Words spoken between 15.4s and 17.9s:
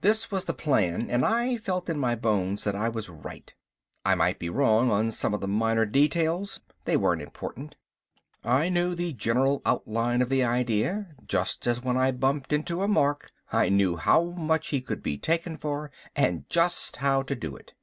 for, and just how to do it.